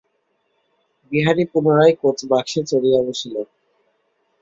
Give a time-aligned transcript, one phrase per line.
[1.11, 3.35] বিহারী পুনরায় কোচবাক্সে চড়িয়া বসিল।